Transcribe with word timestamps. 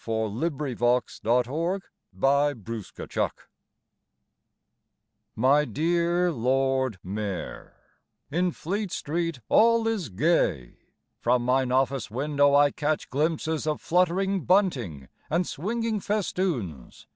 TO 0.03 0.09
THE 0.09 0.15
LORD 0.81 1.21
MAYOR 1.21 1.81
(November 2.11 2.59
9th) 2.59 3.31
My 5.35 5.63
dear 5.63 6.31
Lord 6.31 6.97
Mayor, 7.03 7.75
In 8.31 8.49
Fleet 8.51 8.91
Street 8.91 9.41
all 9.47 9.87
is 9.87 10.09
gay 10.09 10.77
From 11.19 11.45
min' 11.45 11.71
office 11.71 12.09
window 12.09 12.55
I 12.55 12.71
catch 12.71 13.11
glimpses 13.11 13.67
Of 13.67 13.79
fluttering 13.79 14.43
bunting 14.45 15.07
and 15.29 15.45
swinging 15.45 15.99
festoons. 15.99 17.05